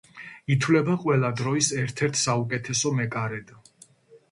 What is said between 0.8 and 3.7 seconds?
ყველა დროის ერთ-ერთ საუკეთესო მეკარედ.